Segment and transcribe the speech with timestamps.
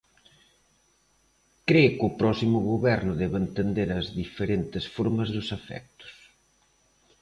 [1.67, 6.11] Cre que o próximo goberno debe entender as diferentes formas dos afectos.